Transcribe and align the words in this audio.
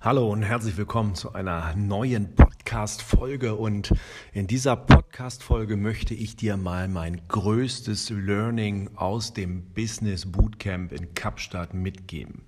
Hallo 0.00 0.30
und 0.30 0.42
herzlich 0.42 0.76
willkommen 0.76 1.16
zu 1.16 1.32
einer 1.32 1.74
neuen 1.74 2.36
Podcast-Folge. 2.36 3.56
Und 3.56 3.92
in 4.32 4.46
dieser 4.46 4.76
Podcast-Folge 4.76 5.76
möchte 5.76 6.14
ich 6.14 6.36
dir 6.36 6.56
mal 6.56 6.86
mein 6.86 7.22
größtes 7.26 8.10
Learning 8.10 8.90
aus 8.94 9.32
dem 9.32 9.74
Business 9.74 10.30
Bootcamp 10.30 10.92
in 10.92 11.14
Kapstadt 11.14 11.74
mitgeben. 11.74 12.44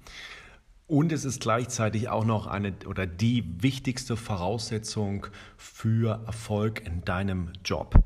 Und 0.87 1.11
es 1.11 1.25
ist 1.25 1.41
gleichzeitig 1.41 2.09
auch 2.09 2.25
noch 2.25 2.47
eine 2.47 2.73
oder 2.87 3.09
die 3.09 3.61
wichtigste 3.61 4.17
Voraussetzung 4.17 5.27
für 5.57 6.23
Erfolg 6.27 6.87
in 6.87 7.05
deinem 7.05 7.51
Job. 7.65 7.97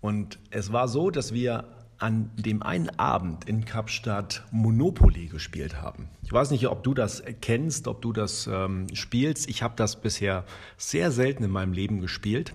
Und 0.00 0.40
es 0.50 0.72
war 0.72 0.88
so, 0.88 1.10
dass 1.10 1.32
wir 1.32 1.77
an 1.98 2.30
dem 2.36 2.62
einen 2.62 2.90
Abend 2.98 3.48
in 3.48 3.64
Kapstadt 3.64 4.44
Monopoly 4.50 5.26
gespielt 5.26 5.80
haben. 5.80 6.08
Ich 6.22 6.32
weiß 6.32 6.50
nicht, 6.50 6.68
ob 6.68 6.84
du 6.84 6.94
das 6.94 7.22
kennst, 7.40 7.88
ob 7.88 8.02
du 8.02 8.12
das 8.12 8.46
ähm, 8.46 8.86
spielst. 8.94 9.48
Ich 9.48 9.62
habe 9.62 9.74
das 9.76 10.00
bisher 10.00 10.44
sehr 10.76 11.10
selten 11.10 11.44
in 11.44 11.50
meinem 11.50 11.72
Leben 11.72 12.00
gespielt. 12.00 12.54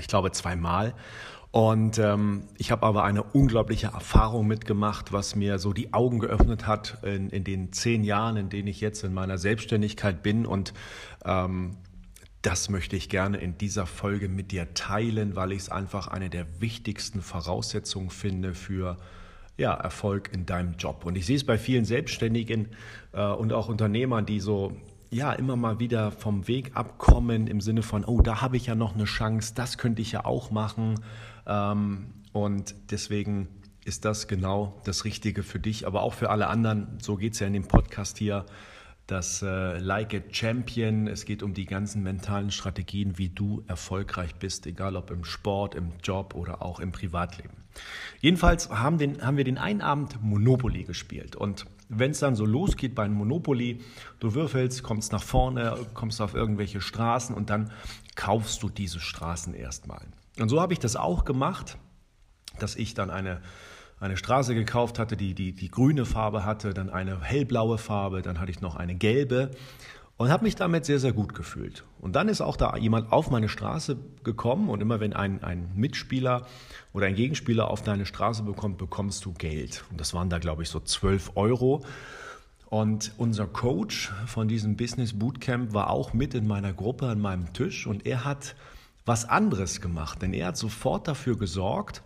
Ich 0.00 0.08
glaube 0.08 0.32
zweimal. 0.32 0.94
Und 1.52 1.98
ähm, 1.98 2.44
ich 2.56 2.72
habe 2.72 2.86
aber 2.86 3.04
eine 3.04 3.22
unglaubliche 3.22 3.88
Erfahrung 3.88 4.46
mitgemacht, 4.46 5.12
was 5.12 5.36
mir 5.36 5.58
so 5.58 5.74
die 5.74 5.92
Augen 5.92 6.18
geöffnet 6.18 6.66
hat 6.66 6.98
in, 7.02 7.28
in 7.28 7.44
den 7.44 7.72
zehn 7.72 8.04
Jahren, 8.04 8.38
in 8.38 8.48
denen 8.48 8.68
ich 8.68 8.80
jetzt 8.80 9.04
in 9.04 9.12
meiner 9.12 9.36
Selbstständigkeit 9.36 10.22
bin. 10.22 10.46
Und 10.46 10.72
ähm, 11.26 11.76
das 12.42 12.68
möchte 12.68 12.96
ich 12.96 13.08
gerne 13.08 13.38
in 13.38 13.56
dieser 13.56 13.86
Folge 13.86 14.28
mit 14.28 14.50
dir 14.50 14.74
teilen, 14.74 15.36
weil 15.36 15.52
ich 15.52 15.62
es 15.62 15.68
einfach 15.68 16.08
eine 16.08 16.28
der 16.28 16.60
wichtigsten 16.60 17.22
Voraussetzungen 17.22 18.10
finde 18.10 18.54
für 18.54 18.98
ja, 19.56 19.72
Erfolg 19.74 20.30
in 20.32 20.44
deinem 20.44 20.74
Job. 20.76 21.04
Und 21.04 21.16
ich 21.16 21.24
sehe 21.24 21.36
es 21.36 21.44
bei 21.44 21.56
vielen 21.56 21.84
Selbstständigen 21.84 22.68
äh, 23.12 23.24
und 23.24 23.52
auch 23.52 23.68
Unternehmern, 23.68 24.26
die 24.26 24.40
so 24.40 24.76
ja 25.10 25.32
immer 25.32 25.56
mal 25.56 25.78
wieder 25.78 26.10
vom 26.10 26.48
Weg 26.48 26.72
abkommen 26.74 27.46
im 27.46 27.60
Sinne 27.60 27.82
von, 27.82 28.04
oh, 28.04 28.22
da 28.22 28.40
habe 28.40 28.56
ich 28.56 28.66
ja 28.66 28.74
noch 28.74 28.94
eine 28.94 29.04
Chance, 29.04 29.52
das 29.54 29.78
könnte 29.78 30.02
ich 30.02 30.12
ja 30.12 30.24
auch 30.24 30.50
machen. 30.50 31.00
Ähm, 31.46 32.06
und 32.32 32.74
deswegen 32.90 33.48
ist 33.84 34.04
das 34.04 34.26
genau 34.26 34.80
das 34.84 35.04
Richtige 35.04 35.42
für 35.42 35.60
dich, 35.60 35.86
aber 35.86 36.02
auch 36.02 36.14
für 36.14 36.30
alle 36.30 36.46
anderen. 36.48 36.98
So 37.00 37.16
geht 37.16 37.34
es 37.34 37.40
ja 37.40 37.46
in 37.46 37.52
dem 37.52 37.68
Podcast 37.68 38.18
hier 38.18 38.46
das 39.06 39.42
äh, 39.42 39.78
Like 39.78 40.14
a 40.14 40.20
Champion. 40.30 41.06
Es 41.06 41.24
geht 41.24 41.42
um 41.42 41.54
die 41.54 41.66
ganzen 41.66 42.02
mentalen 42.02 42.50
Strategien, 42.50 43.18
wie 43.18 43.28
du 43.28 43.64
erfolgreich 43.66 44.34
bist, 44.36 44.66
egal 44.66 44.96
ob 44.96 45.10
im 45.10 45.24
Sport, 45.24 45.74
im 45.74 45.92
Job 46.02 46.34
oder 46.34 46.62
auch 46.62 46.80
im 46.80 46.92
Privatleben. 46.92 47.62
Jedenfalls 48.20 48.70
haben, 48.70 48.98
den, 48.98 49.24
haben 49.24 49.36
wir 49.36 49.44
den 49.44 49.58
einen 49.58 49.80
Abend 49.80 50.22
Monopoly 50.22 50.84
gespielt. 50.84 51.36
Und 51.36 51.66
wenn 51.88 52.12
es 52.12 52.20
dann 52.20 52.36
so 52.36 52.46
losgeht 52.46 52.94
bei 52.94 53.08
Monopoly, 53.08 53.80
du 54.20 54.34
würfelst, 54.34 54.82
kommst 54.82 55.12
nach 55.12 55.22
vorne, 55.22 55.76
kommst 55.94 56.20
auf 56.20 56.34
irgendwelche 56.34 56.80
Straßen 56.80 57.34
und 57.34 57.50
dann 57.50 57.70
kaufst 58.14 58.62
du 58.62 58.68
diese 58.68 59.00
Straßen 59.00 59.54
erstmal. 59.54 60.06
Und 60.38 60.48
so 60.48 60.60
habe 60.60 60.72
ich 60.72 60.78
das 60.78 60.96
auch 60.96 61.24
gemacht, 61.24 61.76
dass 62.58 62.76
ich 62.76 62.94
dann 62.94 63.10
eine 63.10 63.40
eine 64.02 64.16
Straße 64.16 64.54
gekauft 64.54 64.98
hatte, 64.98 65.16
die, 65.16 65.34
die 65.34 65.52
die 65.52 65.70
grüne 65.70 66.04
Farbe 66.04 66.44
hatte, 66.44 66.74
dann 66.74 66.90
eine 66.90 67.20
hellblaue 67.22 67.78
Farbe, 67.78 68.22
dann 68.22 68.40
hatte 68.40 68.50
ich 68.50 68.60
noch 68.60 68.74
eine 68.74 68.96
gelbe 68.96 69.52
und 70.16 70.28
habe 70.28 70.44
mich 70.44 70.56
damit 70.56 70.84
sehr, 70.84 70.98
sehr 70.98 71.12
gut 71.12 71.34
gefühlt. 71.34 71.84
Und 72.00 72.16
dann 72.16 72.28
ist 72.28 72.40
auch 72.40 72.56
da 72.56 72.76
jemand 72.76 73.12
auf 73.12 73.30
meine 73.30 73.48
Straße 73.48 73.96
gekommen 74.24 74.68
und 74.68 74.80
immer 74.80 74.98
wenn 74.98 75.12
ein, 75.12 75.44
ein 75.44 75.70
Mitspieler 75.74 76.46
oder 76.92 77.06
ein 77.06 77.14
Gegenspieler 77.14 77.70
auf 77.70 77.82
deine 77.82 78.04
Straße 78.04 78.42
bekommt, 78.42 78.78
bekommst 78.78 79.24
du 79.24 79.32
Geld. 79.32 79.84
Und 79.90 80.00
das 80.00 80.14
waren 80.14 80.30
da, 80.30 80.38
glaube 80.38 80.64
ich, 80.64 80.68
so 80.68 80.80
12 80.80 81.32
Euro. 81.36 81.84
Und 82.66 83.12
unser 83.18 83.46
Coach 83.46 84.12
von 84.26 84.48
diesem 84.48 84.76
Business 84.76 85.16
Bootcamp 85.16 85.74
war 85.74 85.90
auch 85.90 86.12
mit 86.12 86.34
in 86.34 86.46
meiner 86.46 86.72
Gruppe 86.72 87.06
an 87.06 87.20
meinem 87.20 87.52
Tisch 87.52 87.86
und 87.86 88.04
er 88.06 88.24
hat 88.24 88.56
was 89.04 89.28
anderes 89.28 89.80
gemacht, 89.80 90.22
denn 90.22 90.32
er 90.32 90.48
hat 90.48 90.56
sofort 90.56 91.06
dafür 91.06 91.36
gesorgt, 91.36 92.02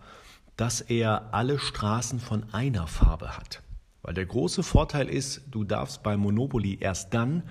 dass 0.57 0.81
er 0.81 1.33
alle 1.33 1.59
Straßen 1.59 2.19
von 2.19 2.45
einer 2.51 2.87
Farbe 2.87 3.37
hat. 3.37 3.61
Weil 4.01 4.15
der 4.15 4.25
große 4.25 4.63
Vorteil 4.63 5.07
ist, 5.07 5.43
du 5.51 5.63
darfst 5.63 6.03
bei 6.03 6.17
Monopoly 6.17 6.77
erst 6.79 7.13
dann 7.13 7.43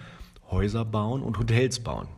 Häuser 0.50 0.84
bauen 0.84 1.22
und 1.22 1.38
Hotels 1.38 1.80
bauen. 1.80 2.08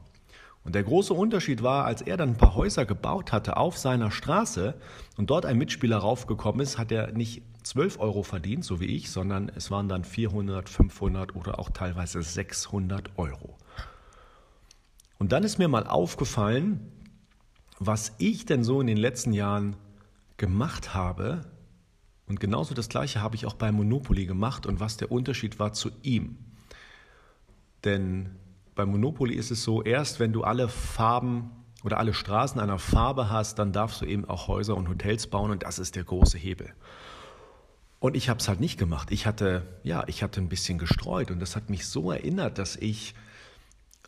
Und 0.64 0.74
der 0.74 0.82
große 0.82 1.14
Unterschied 1.14 1.62
war, 1.62 1.84
als 1.84 2.02
er 2.02 2.16
dann 2.16 2.30
ein 2.30 2.36
paar 2.36 2.54
Häuser 2.54 2.84
gebaut 2.84 3.32
hatte 3.32 3.56
auf 3.56 3.78
seiner 3.78 4.10
Straße 4.10 4.74
und 5.16 5.30
dort 5.30 5.46
ein 5.46 5.56
Mitspieler 5.56 5.98
raufgekommen 5.98 6.60
ist, 6.60 6.78
hat 6.78 6.92
er 6.92 7.12
nicht 7.12 7.42
12 7.62 8.00
Euro 8.00 8.22
verdient, 8.22 8.64
so 8.64 8.80
wie 8.80 8.86
ich, 8.86 9.10
sondern 9.10 9.50
es 9.54 9.70
waren 9.70 9.88
dann 9.88 10.04
400, 10.04 10.68
500 10.68 11.36
oder 11.36 11.58
auch 11.58 11.70
teilweise 11.70 12.22
600 12.22 13.10
Euro. 13.16 13.56
Und 15.18 15.32
dann 15.32 15.42
ist 15.42 15.58
mir 15.58 15.68
mal 15.68 15.86
aufgefallen, 15.86 16.92
was 17.78 18.14
ich 18.18 18.46
denn 18.46 18.62
so 18.62 18.80
in 18.80 18.86
den 18.86 18.96
letzten 18.96 19.32
Jahren 19.32 19.76
gemacht 20.38 20.94
habe, 20.94 21.42
und 22.28 22.40
genauso 22.40 22.74
das 22.74 22.88
gleiche 22.88 23.22
habe 23.22 23.36
ich 23.36 23.46
auch 23.46 23.54
bei 23.54 23.72
Monopoly 23.72 24.26
gemacht 24.26 24.66
und 24.66 24.80
was 24.80 24.98
der 24.98 25.10
Unterschied 25.10 25.58
war 25.58 25.72
zu 25.72 25.90
ihm. 26.02 26.36
Denn 27.84 28.36
bei 28.74 28.84
Monopoly 28.84 29.34
ist 29.34 29.50
es 29.50 29.64
so, 29.64 29.82
erst 29.82 30.20
wenn 30.20 30.32
du 30.32 30.44
alle 30.44 30.68
Farben 30.68 31.50
oder 31.84 31.98
alle 31.98 32.12
Straßen 32.12 32.60
einer 32.60 32.78
Farbe 32.78 33.30
hast, 33.30 33.58
dann 33.58 33.72
darfst 33.72 34.02
du 34.02 34.04
eben 34.04 34.26
auch 34.26 34.46
Häuser 34.46 34.76
und 34.76 34.88
Hotels 34.88 35.26
bauen 35.26 35.50
und 35.50 35.62
das 35.62 35.78
ist 35.78 35.96
der 35.96 36.04
große 36.04 36.36
Hebel. 36.36 36.74
Und 37.98 38.14
ich 38.14 38.28
habe 38.28 38.40
es 38.40 38.48
halt 38.48 38.60
nicht 38.60 38.78
gemacht. 38.78 39.10
Ich 39.10 39.26
hatte, 39.26 39.66
ja, 39.82 40.04
ich 40.06 40.22
hatte 40.22 40.40
ein 40.40 40.48
bisschen 40.48 40.78
gestreut 40.78 41.30
und 41.30 41.40
das 41.40 41.56
hat 41.56 41.70
mich 41.70 41.86
so 41.86 42.12
erinnert, 42.12 42.58
dass 42.58 42.76
ich 42.76 43.14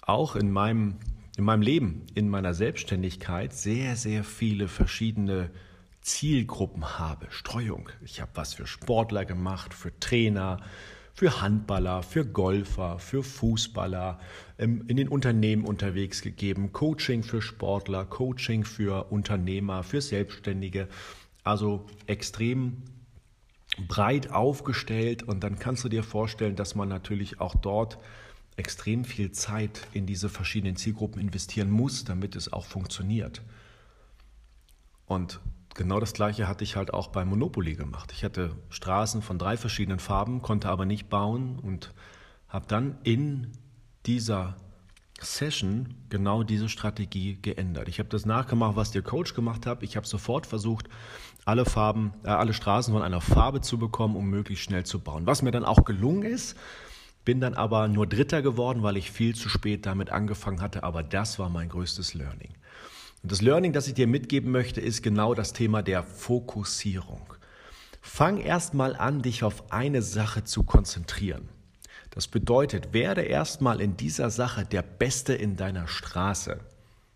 auch 0.03 0.37
in 0.37 0.53
meinem, 0.53 0.97
in 1.37 1.45
meinem 1.45 1.63
Leben, 1.63 2.07
in 2.15 2.29
meiner 2.29 2.53
Selbstständigkeit 2.53 3.55
sehr, 3.55 3.97
sehr 3.97 4.25
viele 4.25 4.69
verschiedene 4.69 5.51
Zielgruppen 6.01 6.99
habe, 6.99 7.27
Streuung. 7.31 7.91
Ich 8.05 8.21
habe 8.21 8.31
was 8.35 8.55
für 8.55 8.67
Sportler 8.67 9.25
gemacht, 9.25 9.75
für 9.75 9.99
Trainer, 10.01 10.61
für 11.13 11.43
Handballer, 11.43 12.03
für 12.03 12.25
Golfer, 12.25 12.99
für 12.99 13.23
Fußballer, 13.23 14.19
ähm, 14.59 14.85
in 14.89 14.97
den 14.97 15.09
Unternehmen 15.09 15.65
unterwegs 15.65 16.23
gegeben, 16.23 16.73
Coaching 16.73 17.23
für 17.23 17.43
Sportler, 17.43 18.07
Coaching 18.07 18.65
für 18.65 19.13
Unternehmer, 19.13 19.83
für 19.83 20.01
Selbstständige. 20.01 20.89
Also 21.45 21.87
extrem 22.07 22.83
breit 23.87 24.31
aufgestellt 24.31 25.23
und 25.23 25.45
dann 25.45 25.59
kannst 25.59 25.85
du 25.85 25.89
dir 25.89 26.03
vorstellen, 26.03 26.57
dass 26.57 26.75
man 26.75 26.89
natürlich 26.89 27.41
auch 27.41 27.55
dort 27.55 27.99
extrem 28.57 29.05
viel 29.05 29.33
Zeit 29.33 29.87
in 29.93 30.07
diese 30.07 30.29
verschiedenen 30.29 30.77
Zielgruppen 30.77 31.21
investieren 31.21 31.71
muss, 31.71 32.05
damit 32.05 32.37
es 32.37 32.53
auch 32.53 32.67
funktioniert. 32.67 33.43
Und 35.07 35.41
genau 35.75 36.01
das 36.01 36.13
gleiche 36.13 36.49
hatte 36.49 36.65
ich 36.65 36.77
halt 36.77 36.93
auch 36.93 37.09
bei 37.09 37.25
Monopoly 37.25 37.75
gemacht. 37.75 38.13
Ich 38.13 38.25
hatte 38.25 38.57
Straßen 38.71 39.23
von 39.23 39.39
drei 39.39 39.57
verschiedenen 39.57 39.99
Farben, 39.99 40.43
konnte 40.43 40.69
aber 40.69 40.87
nicht 40.87 41.09
bauen 41.09 41.59
und 41.59 41.93
habe 42.49 42.67
dann 42.69 42.99
in 43.05 43.53
dieser 44.07 44.57
Session 45.21 45.95
genau 46.09 46.43
diese 46.43 46.69
Strategie 46.69 47.39
geändert. 47.41 47.89
Ich 47.89 47.99
habe 47.99 48.09
das 48.09 48.25
nachgemacht, 48.25 48.77
was 48.77 48.91
der 48.91 49.03
Coach 49.03 49.35
gemacht 49.35 49.67
hat. 49.67 49.83
Ich 49.83 49.97
habe 49.97 50.07
sofort 50.07 50.47
versucht, 50.47 50.89
alle 51.45 51.65
Farben, 51.65 52.13
äh, 52.25 52.29
alle 52.29 52.55
Straßen 52.55 52.93
von 52.93 53.03
einer 53.03 53.21
Farbe 53.21 53.61
zu 53.61 53.79
bekommen, 53.79 54.17
um 54.17 54.29
möglichst 54.29 54.65
schnell 54.65 54.85
zu 54.85 55.01
bauen. 55.01 55.27
Was 55.27 55.43
mir 55.43 55.51
dann 55.51 55.65
auch 55.65 55.85
gelungen 55.85 56.23
ist, 56.23 56.57
bin 57.25 57.41
dann 57.41 57.55
aber 57.55 57.89
nur 57.89 58.07
Dritter 58.07 58.43
geworden, 58.43 58.83
weil 58.83 58.97
ich 58.97 59.11
viel 59.11 59.35
zu 59.35 59.49
spät 59.49 59.85
damit 59.87 60.11
angefangen 60.11 60.63
hatte. 60.63 60.85
Aber 60.85 61.03
das 61.03 61.39
war 61.39 61.51
mein 61.51 61.69
größtes 61.69 62.15
Learning. 62.15 62.55
Und 63.23 63.33
das 63.33 63.43
Learning, 63.43 63.73
das 63.73 63.87
ich 63.87 63.95
dir 63.95 64.07
mitgeben 64.07 64.51
möchte, 64.51 64.81
ist 64.81 65.03
genau 65.03 65.35
das 65.35 65.53
Thema 65.53 65.83
der 65.83 66.03
Fokussierung. 66.03 67.35
Fang 68.01 68.39
erstmal 68.39 68.97
an, 68.97 69.23
dich 69.23 69.45
auf 69.45 69.73
eine 69.73 70.01
Sache 70.01 70.45
zu 70.45 70.63
konzentrieren. 70.63 71.49
Das 72.11 72.27
bedeutet, 72.27 72.93
werde 72.93 73.23
erstmal 73.23 73.81
in 73.81 73.97
dieser 73.97 74.31
Sache 74.31 74.65
der 74.65 74.83
Beste 74.83 75.35
in 75.35 75.57
deiner 75.57 75.87
Straße. 75.87 76.59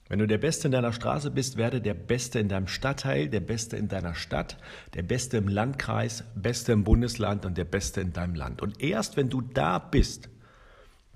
Wenn 0.08 0.18
du 0.18 0.26
der 0.26 0.38
Beste 0.38 0.68
in 0.68 0.72
deiner 0.72 0.92
Straße 0.92 1.30
bist, 1.30 1.56
werde 1.56 1.80
der 1.80 1.94
Beste 1.94 2.38
in 2.38 2.48
deinem 2.48 2.68
Stadtteil, 2.68 3.28
der 3.28 3.40
Beste 3.40 3.76
in 3.78 3.88
deiner 3.88 4.14
Stadt, 4.14 4.58
der 4.92 5.02
Beste 5.02 5.38
im 5.38 5.48
Landkreis, 5.48 6.24
Beste 6.34 6.72
im 6.72 6.84
Bundesland 6.84 7.46
und 7.46 7.56
der 7.56 7.64
Beste 7.64 8.02
in 8.02 8.12
deinem 8.12 8.34
Land. 8.34 8.60
Und 8.60 8.82
erst 8.82 9.16
wenn 9.16 9.30
du 9.30 9.40
da 9.40 9.78
bist, 9.78 10.28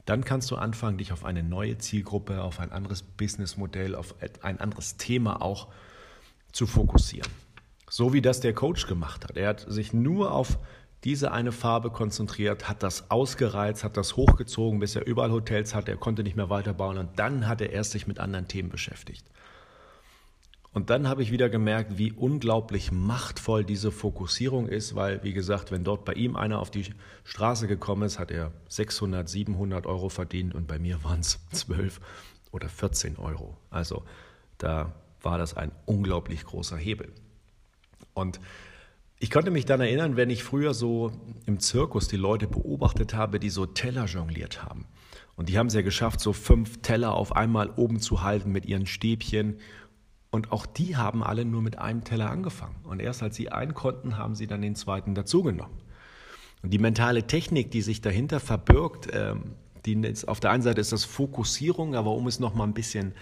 dann 0.09 0.25
kannst 0.25 0.51
du 0.51 0.57
anfangen, 0.57 0.99
dich 0.99 1.13
auf 1.13 1.25
eine 1.25 1.43
neue 1.43 1.77
Zielgruppe, 1.79 2.43
auf 2.43 2.61
ein 2.61 2.73
anderes 2.73 3.03
Businessmodell, 3.03 3.95
auf 3.95 4.15
ein 4.43 4.59
anderes 4.59 4.97
Thema 4.97 5.43
auch 5.43 5.69
zu 6.51 6.67
fokussieren. 6.67 7.31
So 7.91 8.13
wie 8.13 8.23
das 8.23 8.41
der 8.41 8.55
Coach 8.55 8.87
gemacht 8.87 9.25
hat. 9.25 9.37
Er 9.37 9.49
hat 9.49 9.67
sich 9.69 9.93
nur 9.93 10.33
auf 10.33 10.59
diese 11.05 11.31
eine 11.31 11.53
Farbe 11.53 11.91
konzentriert, 11.91 12.69
hat 12.69 12.83
das 12.83 13.11
ausgereizt, 13.11 13.85
hat 13.85 13.97
das 13.97 14.17
hochgezogen, 14.17 14.81
bis 14.81 14.97
er 14.97 15.07
überall 15.07 15.31
Hotels 15.31 15.75
hatte, 15.75 15.93
er 15.93 15.97
konnte 15.97 16.23
nicht 16.23 16.37
mehr 16.37 16.51
weiterbauen 16.51 16.99
und 16.99 17.19
dann 17.19 17.47
hat 17.47 17.61
er 17.61 17.71
erst 17.71 17.93
sich 17.93 18.07
mit 18.07 18.19
anderen 18.19 18.49
Themen 18.49 18.69
beschäftigt. 18.69 19.25
Und 20.73 20.91
dann 20.91 21.09
habe 21.09 21.23
ich 21.23 21.33
wieder 21.33 21.49
gemerkt, 21.49 21.99
wie 21.99 22.13
unglaublich 22.13 22.93
machtvoll 22.93 23.65
diese 23.65 23.91
Fokussierung 23.91 24.69
ist, 24.69 24.95
weil, 24.95 25.23
wie 25.25 25.33
gesagt, 25.33 25.71
wenn 25.71 25.83
dort 25.83 26.05
bei 26.05 26.13
ihm 26.13 26.37
einer 26.37 26.61
auf 26.61 26.71
die 26.71 26.85
Straße 27.25 27.67
gekommen 27.67 28.03
ist, 28.03 28.19
hat 28.19 28.31
er 28.31 28.53
600, 28.69 29.29
700 29.29 29.87
Euro 29.87 30.09
verdient 30.09 30.55
und 30.55 30.67
bei 30.67 30.79
mir 30.79 31.03
waren 31.05 31.21
es 31.21 31.41
12 31.53 32.01
oder 32.53 32.69
14 32.69 33.17
Euro. 33.17 33.57
Also 33.71 34.05
da 34.59 34.93
war 35.23 35.39
das 35.39 35.55
ein 35.55 35.73
unglaublich 35.87 36.45
großer 36.45 36.77
Hebel. 36.77 37.13
Und 38.15 38.41
ich 39.21 39.31
konnte 39.31 39.51
mich 39.51 39.65
dann 39.65 39.81
erinnern, 39.81 40.17
wenn 40.17 40.31
ich 40.31 40.45
früher 40.45 40.75
so 40.75 41.11
im 41.47 41.59
Zirkus 41.59 42.07
die 42.09 42.17
Leute 42.17 42.47
beobachtet 42.47 43.15
habe, 43.15 43.41
die 43.41 43.51
so 43.51 43.67
Teller 43.67 44.05
jongliert 44.05 44.63
haben. 44.63 44.87
Und 45.35 45.49
die 45.49 45.59
haben 45.59 45.69
es 45.69 45.75
ja 45.75 45.83
geschafft, 45.83 46.21
so 46.21 46.33
fünf 46.33 46.83
Teller 46.83 47.15
auf 47.15 47.35
einmal 47.35 47.71
oben 47.71 48.01
zu 48.01 48.23
halten 48.23 48.53
mit 48.53 48.67
ihren 48.67 48.87
Stäbchen. 48.87 49.59
Und 50.31 50.53
auch 50.53 50.67
die 50.67 50.97
haben 50.97 51.23
alle 51.23 51.45
nur 51.45 51.63
mit 51.63 51.79
einem 51.79 52.05
Teller 52.05 52.31
angefangen. 52.31 52.77
Und 52.85 53.01
erst 53.01 53.23
als 53.23 53.37
sie 53.37 53.51
einen 53.51 53.75
konnten, 53.75 54.19
haben 54.19 54.35
sie 54.35 54.47
dann 54.47 54.61
den 54.61 54.75
zweiten 54.75 55.15
dazugenommen. 55.15 55.79
Und 56.63 56.71
die 56.71 56.79
mentale 56.79 57.27
Technik, 57.27 57.71
die 57.71 57.83
sich 57.83 58.01
dahinter 58.01 58.41
verbirgt, 58.41 59.09
ähm, 59.13 59.55
die 59.87 60.15
auf 60.27 60.41
der 60.41 60.51
einen 60.51 60.63
Seite 60.63 60.81
ist 60.81 60.93
das 60.93 61.05
Fokussierung, 61.05 61.95
aber 61.95 62.11
um 62.11 62.27
es 62.27 62.41
nochmal 62.41 62.67
ein 62.67 62.75
bisschen 62.75 63.15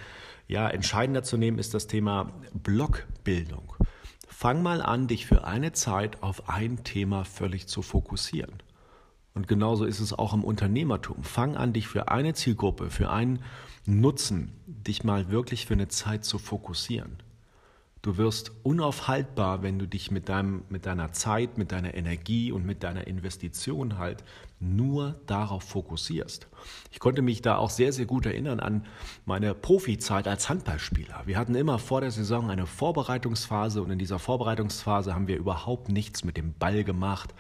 ja, 0.49 0.69
entscheidender 0.69 1.23
zu 1.23 1.37
nehmen, 1.37 1.59
ist 1.59 1.75
das 1.75 1.87
Thema 1.87 2.33
Blockbildung. 2.55 3.75
Fang 4.27 4.63
mal 4.63 4.83
an, 4.83 5.07
dich 5.07 5.27
für 5.27 5.45
eine 5.45 5.73
Zeit 5.73 6.23
auf 6.23 6.49
ein 6.49 6.83
Thema 6.83 7.25
völlig 7.25 7.69
zu 7.69 7.83
fokussieren. 7.83 8.55
Und 9.37 9.49
genauso 9.49 9.85
ist 9.85 10.01
es 10.01 10.15
auch 10.15 10.33
im 10.33 10.43
Unternehmertum. 10.43 11.23
Fang 11.23 11.57
an, 11.57 11.75
dich 11.75 11.89
für 11.89 12.09
eine 12.09 12.33
Zielgruppe, 12.33 12.89
für 12.89 13.11
einen 13.11 13.41
Nutzen, 13.85 14.51
dich 14.67 15.05
mal 15.05 15.31
wirklich 15.31 15.67
für 15.67 15.75
eine 15.75 15.89
Zeit 15.89 16.25
zu 16.25 16.39
fokussieren. 16.39 17.19
Du 18.01 18.17
wirst 18.17 18.53
unaufhaltbar, 18.63 19.63
wenn 19.63 19.79
du 19.79 19.87
dich 19.87 20.11
mit, 20.11 20.31
deinem, 20.31 20.63
mit 20.71 20.87
deiner 20.87 21.13
Zeit, 21.13 21.59
mit 21.59 21.71
deiner 21.71 21.95
Energie 21.95 22.51
und 22.51 22.65
mit 22.65 22.83
deiner 22.83 23.07
Investition 23.07 23.99
halt 23.99 24.25
nur 24.59 25.17
darauf 25.27 25.65
fokussierst. 25.65 26.47
Ich 26.91 26.99
konnte 26.99 27.21
mich 27.21 27.43
da 27.43 27.59
auch 27.59 27.69
sehr, 27.69 27.93
sehr 27.93 28.07
gut 28.07 28.25
erinnern 28.25 28.59
an 28.59 28.87
meine 29.27 29.55
Profizeit 29.55 30.29
als 30.29 30.49
Handballspieler. 30.49 31.25
Wir 31.27 31.37
hatten 31.37 31.55
immer 31.57 31.79
vor 31.79 32.01
der 32.01 32.11
Saison 32.11 32.49
eine 32.49 32.65
Vorbereitungsphase 32.65 33.83
und 33.83 33.91
in 33.91 33.99
dieser 33.99 34.19
Vorbereitungsphase 34.19 35.15
haben 35.15 35.29
wir 35.29 35.37
überhaupt 35.37 35.91
nichts 35.91 36.25
mit 36.25 36.39
dem 36.39 36.55
Ball 36.55 36.85
gemacht, 36.85 37.35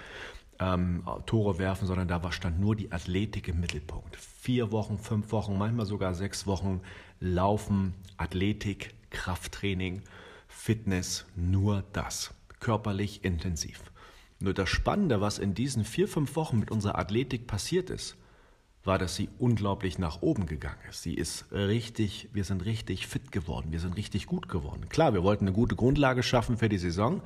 ähm, 0.58 1.04
Tore 1.26 1.58
werfen, 1.58 1.86
sondern 1.86 2.08
da 2.08 2.22
war, 2.22 2.32
stand 2.32 2.60
nur 2.60 2.76
die 2.76 2.92
Athletik 2.92 3.48
im 3.48 3.60
Mittelpunkt. 3.60 4.16
Vier 4.16 4.72
Wochen, 4.72 4.98
fünf 4.98 5.32
Wochen, 5.32 5.58
manchmal 5.58 5.86
sogar 5.86 6.14
sechs 6.14 6.46
Wochen 6.46 6.80
Laufen, 7.20 7.94
Athletik, 8.16 8.94
Krafttraining 9.10 10.02
Fitness 10.48 11.26
nur 11.36 11.84
das, 11.92 12.34
körperlich 12.60 13.24
intensiv. 13.24 13.80
Nur 14.38 14.52
das 14.52 14.68
Spannende, 14.68 15.20
was 15.20 15.38
in 15.38 15.54
diesen 15.54 15.84
vier, 15.84 16.08
fünf 16.08 16.34
Wochen 16.36 16.58
mit 16.58 16.70
unserer 16.70 16.98
Athletik 16.98 17.46
passiert 17.46 17.90
ist, 17.90 18.16
war, 18.84 18.98
dass 18.98 19.16
sie 19.16 19.28
unglaublich 19.38 19.98
nach 19.98 20.22
oben 20.22 20.46
gegangen 20.46 20.80
ist. 20.88 21.02
Sie 21.02 21.14
ist 21.14 21.46
richtig, 21.52 22.28
wir 22.32 22.44
sind 22.44 22.64
richtig 22.64 23.06
fit 23.06 23.32
geworden, 23.32 23.72
wir 23.72 23.80
sind 23.80 23.96
richtig 23.96 24.26
gut 24.26 24.48
geworden. 24.48 24.88
Klar, 24.88 25.14
wir 25.14 25.22
wollten 25.22 25.44
eine 25.44 25.54
gute 25.54 25.76
Grundlage 25.76 26.22
schaffen 26.22 26.58
für 26.58 26.68
die 26.68 26.78
Saison, 26.78 27.22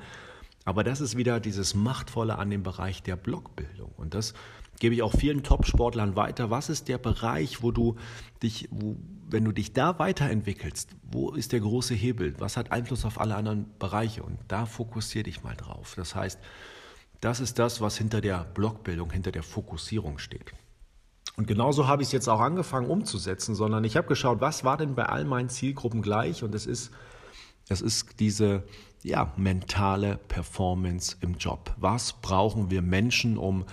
aber 0.65 0.83
das 0.83 1.01
ist 1.01 1.17
wieder 1.17 1.39
dieses 1.39 1.73
Machtvolle 1.73 2.37
an 2.37 2.49
dem 2.49 2.63
Bereich 2.63 3.01
der 3.01 3.15
Blockbildung. 3.15 3.91
Und 3.97 4.13
das 4.13 4.33
gebe 4.79 4.95
ich 4.95 5.01
auch 5.01 5.13
vielen 5.13 5.43
Top-Sportlern 5.43 6.15
weiter. 6.15 6.49
Was 6.49 6.69
ist 6.69 6.87
der 6.87 6.97
Bereich, 6.97 7.61
wo 7.61 7.71
du 7.71 7.95
dich, 8.43 8.67
wo, 8.71 8.95
wenn 9.29 9.45
du 9.45 9.51
dich 9.51 9.73
da 9.73 9.97
weiterentwickelst, 9.99 10.95
wo 11.11 11.31
ist 11.31 11.51
der 11.51 11.61
große 11.61 11.93
Hebel? 11.93 12.35
Was 12.39 12.57
hat 12.57 12.71
Einfluss 12.71 13.05
auf 13.05 13.19
alle 13.19 13.35
anderen 13.35 13.67
Bereiche? 13.79 14.23
Und 14.23 14.39
da 14.47 14.65
fokussiere 14.65 15.23
dich 15.23 15.43
mal 15.43 15.55
drauf. 15.55 15.93
Das 15.95 16.15
heißt, 16.15 16.39
das 17.21 17.39
ist 17.39 17.59
das, 17.59 17.81
was 17.81 17.97
hinter 17.97 18.21
der 18.21 18.43
Blockbildung, 18.43 19.11
hinter 19.11 19.31
der 19.31 19.43
Fokussierung 19.43 20.17
steht. 20.17 20.51
Und 21.37 21.47
genauso 21.47 21.87
habe 21.87 22.01
ich 22.01 22.09
es 22.09 22.11
jetzt 22.11 22.27
auch 22.27 22.39
angefangen 22.39 22.89
umzusetzen, 22.89 23.55
sondern 23.55 23.83
ich 23.83 23.95
habe 23.97 24.07
geschaut, 24.07 24.41
was 24.41 24.63
war 24.63 24.77
denn 24.77 24.95
bei 24.95 25.05
all 25.05 25.25
meinen 25.25 25.49
Zielgruppen 25.49 26.01
gleich? 26.01 26.43
Und 26.43 26.53
es 26.55 26.65
ist, 26.65 26.91
es 27.69 27.81
ist 27.81 28.19
diese 28.19 28.63
ja, 29.03 29.33
mentale 29.35 30.19
Performance 30.27 31.17
im 31.21 31.35
Job. 31.35 31.73
Was 31.77 32.13
brauchen 32.21 32.69
wir 32.69 32.81
Menschen, 32.81 33.37
um 33.37 33.65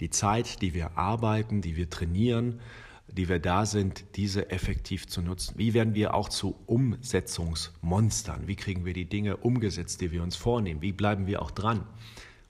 die 0.00 0.10
Zeit, 0.10 0.62
die 0.62 0.74
wir 0.74 0.96
arbeiten, 0.96 1.60
die 1.60 1.76
wir 1.76 1.90
trainieren, 1.90 2.60
die 3.08 3.28
wir 3.28 3.38
da 3.38 3.66
sind, 3.66 4.04
diese 4.16 4.50
effektiv 4.50 5.08
zu 5.08 5.22
nutzen? 5.22 5.54
Wie 5.56 5.74
werden 5.74 5.94
wir 5.94 6.14
auch 6.14 6.28
zu 6.28 6.54
Umsetzungsmonstern? 6.66 8.46
Wie 8.46 8.56
kriegen 8.56 8.84
wir 8.84 8.92
die 8.92 9.08
Dinge 9.08 9.38
umgesetzt, 9.38 10.00
die 10.00 10.12
wir 10.12 10.22
uns 10.22 10.36
vornehmen? 10.36 10.82
Wie 10.82 10.92
bleiben 10.92 11.26
wir 11.26 11.42
auch 11.42 11.50
dran? 11.50 11.84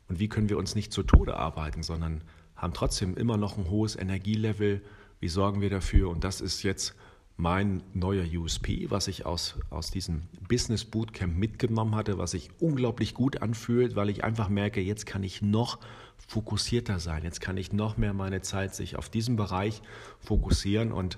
Und 0.09 0.19
wie 0.19 0.29
können 0.29 0.49
wir 0.49 0.59
uns 0.59 0.75
nicht 0.75 0.93
zu 0.93 1.03
Tode 1.03 1.37
arbeiten, 1.37 1.83
sondern 1.83 2.23
haben 2.57 2.75
trotzdem 2.75 3.17
immer 3.17 3.37
noch 3.37 3.57
ein 3.57 3.71
hohes 3.71 3.97
Energielevel? 3.97 4.83
Wie 5.21 5.29
sorgen 5.29 5.61
wir 5.61 5.71
dafür? 5.71 6.11
Und 6.11 6.25
das 6.25 6.41
ist 6.41 6.63
jetzt 6.63 6.95
mein 7.39 7.85
neuer 7.95 8.25
USP, 8.25 8.91
was 8.91 9.07
ich 9.07 9.25
aus, 9.25 9.55
aus 9.71 9.93
diesem 9.93 10.23
Business 10.49 10.85
Bootcamp 10.85 11.37
mitgenommen 11.37 11.95
hatte, 11.95 12.19
was 12.19 12.33
sich 12.33 12.51
unglaublich 12.59 13.15
gut 13.15 13.43
anfühlt, 13.43 13.95
weil 13.95 14.11
ich 14.11 14.25
einfach 14.25 14.49
merke, 14.49 14.81
jetzt 14.81 15.07
kann 15.07 15.23
ich 15.23 15.41
noch 15.41 15.79
fokussierter 16.27 16.99
sein, 16.99 17.23
jetzt 17.23 17.41
kann 17.41 17.57
ich 17.57 17.73
noch 17.73 17.97
mehr 17.97 18.13
meine 18.13 18.43
Zeit 18.43 18.75
sich 18.75 18.97
auf 18.97 19.09
diesen 19.09 19.37
Bereich 19.37 19.83
fokussieren 20.19 20.91
und 20.91 21.17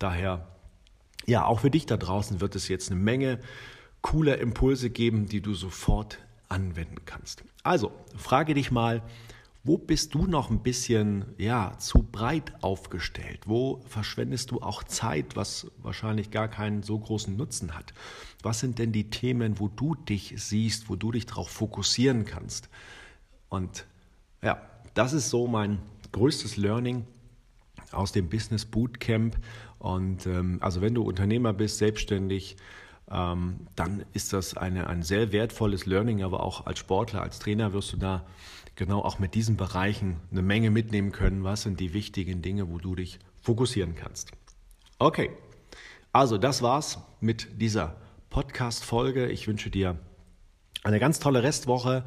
daher, 0.00 0.48
ja, 1.26 1.44
auch 1.44 1.60
für 1.60 1.70
dich 1.70 1.86
da 1.86 1.96
draußen 1.96 2.40
wird 2.40 2.56
es 2.56 2.66
jetzt 2.66 2.90
eine 2.90 2.98
Menge 2.98 3.38
cooler 4.02 4.38
Impulse 4.38 4.90
geben, 4.90 5.26
die 5.26 5.40
du 5.40 5.54
sofort 5.54 6.18
anwenden 6.48 7.04
kannst. 7.04 7.44
Also, 7.62 7.92
frage 8.16 8.54
dich 8.54 8.72
mal, 8.72 9.02
wo 9.62 9.76
bist 9.76 10.14
du 10.14 10.26
noch 10.26 10.50
ein 10.50 10.62
bisschen 10.62 11.26
ja, 11.36 11.76
zu 11.78 12.02
breit 12.02 12.52
aufgestellt? 12.62 13.40
Wo 13.44 13.82
verschwendest 13.86 14.50
du 14.50 14.62
auch 14.62 14.84
Zeit, 14.84 15.36
was 15.36 15.70
wahrscheinlich 15.82 16.30
gar 16.30 16.48
keinen 16.48 16.82
so 16.82 16.98
großen 16.98 17.36
Nutzen 17.36 17.76
hat? 17.76 17.92
Was 18.42 18.60
sind 18.60 18.78
denn 18.78 18.92
die 18.92 19.10
Themen, 19.10 19.60
wo 19.60 19.68
du 19.68 19.94
dich 19.94 20.34
siehst, 20.36 20.88
wo 20.88 20.96
du 20.96 21.12
dich 21.12 21.26
darauf 21.26 21.50
fokussieren 21.50 22.24
kannst? 22.24 22.70
Und 23.50 23.86
ja, 24.42 24.62
das 24.94 25.12
ist 25.12 25.28
so 25.28 25.46
mein 25.46 25.78
größtes 26.12 26.56
Learning 26.56 27.04
aus 27.92 28.12
dem 28.12 28.30
Business 28.30 28.64
Bootcamp. 28.64 29.36
Und 29.78 30.26
ähm, 30.26 30.58
also 30.62 30.80
wenn 30.80 30.94
du 30.94 31.02
Unternehmer 31.02 31.52
bist, 31.52 31.78
selbstständig, 31.78 32.56
ähm, 33.10 33.66
dann 33.76 34.04
ist 34.12 34.32
das 34.32 34.56
eine, 34.56 34.86
ein 34.86 35.02
sehr 35.02 35.32
wertvolles 35.32 35.86
Learning, 35.86 36.22
aber 36.22 36.42
auch 36.42 36.66
als 36.66 36.78
Sportler, 36.78 37.22
als 37.22 37.38
Trainer 37.38 37.72
wirst 37.72 37.92
du 37.92 37.96
da 37.96 38.24
genau 38.76 39.00
auch 39.00 39.18
mit 39.18 39.34
diesen 39.34 39.56
Bereichen 39.56 40.16
eine 40.30 40.42
Menge 40.42 40.70
mitnehmen 40.70 41.12
können. 41.12 41.44
Was 41.44 41.62
sind 41.62 41.80
die 41.80 41.92
wichtigen 41.92 42.42
Dinge, 42.42 42.68
wo 42.68 42.78
du 42.78 42.94
dich 42.94 43.18
fokussieren 43.42 43.94
kannst? 43.94 44.32
Okay, 44.98 45.30
also 46.12 46.38
das 46.38 46.62
war's 46.62 46.98
mit 47.20 47.60
dieser 47.60 47.96
Podcast-Folge. 48.30 49.28
Ich 49.28 49.48
wünsche 49.48 49.70
dir 49.70 49.98
eine 50.82 51.00
ganz 51.00 51.18
tolle 51.18 51.42
Restwoche 51.42 52.04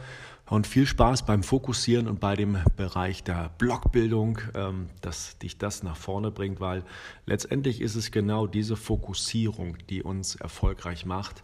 und 0.47 0.67
viel 0.67 0.85
Spaß 0.85 1.25
beim 1.25 1.41
Fokussieren 1.41 2.07
und 2.07 2.19
bei 2.19 2.35
dem 2.35 2.57
Bereich 2.75 3.23
der 3.23 3.49
Blockbildung, 3.57 4.39
ähm, 4.55 4.89
dass 5.01 5.37
dich 5.39 5.57
das 5.57 5.83
nach 5.83 5.97
vorne 5.97 6.31
bringt, 6.31 6.59
weil 6.59 6.83
letztendlich 7.25 7.81
ist 7.81 7.95
es 7.95 8.11
genau 8.11 8.47
diese 8.47 8.75
Fokussierung, 8.75 9.77
die 9.89 10.03
uns 10.03 10.35
erfolgreich 10.35 11.05
macht, 11.05 11.43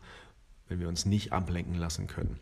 wenn 0.68 0.79
wir 0.79 0.88
uns 0.88 1.06
nicht 1.06 1.32
ablenken 1.32 1.75
lassen 1.75 2.08
können. 2.08 2.39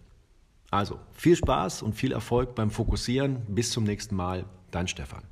Also 0.70 1.00
viel 1.14 1.36
Spaß 1.36 1.82
und 1.82 1.94
viel 1.94 2.12
Erfolg 2.12 2.56
beim 2.56 2.72
Fokussieren. 2.72 3.42
Bis 3.48 3.72
zum 3.72 3.86
nächsten 3.86 4.16
Mal. 4.16 4.46
Dein 4.72 4.88
Stefan. 4.88 5.24